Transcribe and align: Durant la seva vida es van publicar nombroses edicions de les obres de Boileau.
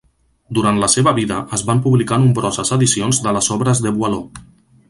Durant 0.57 0.79
la 0.83 0.87
seva 0.93 1.13
vida 1.19 1.37
es 1.57 1.65
van 1.69 1.83
publicar 1.87 2.19
nombroses 2.23 2.75
edicions 2.79 3.23
de 3.27 3.37
les 3.39 3.55
obres 3.59 3.87
de 3.87 3.97
Boileau. 4.01 4.29